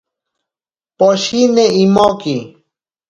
[0.97, 2.35] Poshini imoki.